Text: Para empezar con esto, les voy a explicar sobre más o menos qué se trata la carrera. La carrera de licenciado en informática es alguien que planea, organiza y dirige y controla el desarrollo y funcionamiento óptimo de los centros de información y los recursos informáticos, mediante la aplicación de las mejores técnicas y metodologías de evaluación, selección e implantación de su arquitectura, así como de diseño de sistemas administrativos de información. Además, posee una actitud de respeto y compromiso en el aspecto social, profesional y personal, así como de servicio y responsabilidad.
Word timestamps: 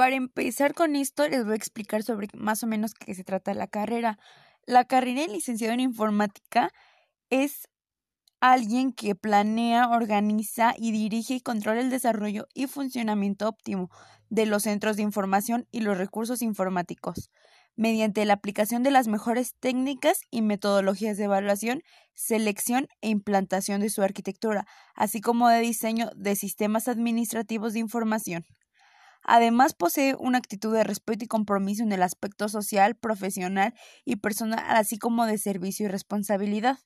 Para 0.00 0.16
empezar 0.16 0.72
con 0.72 0.96
esto, 0.96 1.28
les 1.28 1.44
voy 1.44 1.52
a 1.52 1.56
explicar 1.56 2.02
sobre 2.02 2.28
más 2.32 2.62
o 2.62 2.66
menos 2.66 2.94
qué 2.94 3.14
se 3.14 3.22
trata 3.22 3.52
la 3.52 3.66
carrera. 3.66 4.18
La 4.64 4.86
carrera 4.86 5.20
de 5.20 5.28
licenciado 5.28 5.74
en 5.74 5.80
informática 5.80 6.70
es 7.28 7.68
alguien 8.40 8.92
que 8.94 9.14
planea, 9.14 9.90
organiza 9.90 10.72
y 10.78 10.92
dirige 10.92 11.34
y 11.34 11.40
controla 11.42 11.82
el 11.82 11.90
desarrollo 11.90 12.46
y 12.54 12.66
funcionamiento 12.66 13.46
óptimo 13.46 13.90
de 14.30 14.46
los 14.46 14.62
centros 14.62 14.96
de 14.96 15.02
información 15.02 15.66
y 15.70 15.80
los 15.80 15.98
recursos 15.98 16.40
informáticos, 16.40 17.30
mediante 17.76 18.24
la 18.24 18.32
aplicación 18.32 18.82
de 18.82 18.92
las 18.92 19.06
mejores 19.06 19.54
técnicas 19.60 20.22
y 20.30 20.40
metodologías 20.40 21.18
de 21.18 21.24
evaluación, 21.24 21.82
selección 22.14 22.88
e 23.02 23.10
implantación 23.10 23.82
de 23.82 23.90
su 23.90 24.02
arquitectura, 24.02 24.64
así 24.94 25.20
como 25.20 25.50
de 25.50 25.60
diseño 25.60 26.08
de 26.16 26.36
sistemas 26.36 26.88
administrativos 26.88 27.74
de 27.74 27.80
información. 27.80 28.46
Además, 29.22 29.74
posee 29.74 30.14
una 30.18 30.38
actitud 30.38 30.72
de 30.74 30.84
respeto 30.84 31.24
y 31.24 31.28
compromiso 31.28 31.82
en 31.82 31.92
el 31.92 32.02
aspecto 32.02 32.48
social, 32.48 32.96
profesional 32.96 33.74
y 34.04 34.16
personal, 34.16 34.60
así 34.68 34.98
como 34.98 35.26
de 35.26 35.38
servicio 35.38 35.86
y 35.86 35.88
responsabilidad. 35.88 36.78